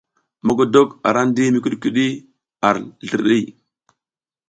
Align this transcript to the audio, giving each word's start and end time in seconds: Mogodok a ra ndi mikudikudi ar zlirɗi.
Mogodok 0.45 0.89
a 1.07 1.09
ra 1.15 1.21
ndi 1.27 1.43
mikudikudi 1.53 2.07
ar 2.67 2.75
zlirɗi. 3.07 3.39